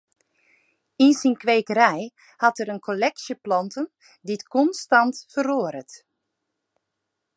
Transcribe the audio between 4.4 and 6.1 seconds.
konstant feroaret.